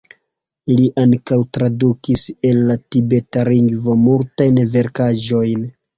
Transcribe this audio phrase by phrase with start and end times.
[0.79, 5.67] Li ankaŭ tradukis el la tibeta lingvo multajn verkaĵojn.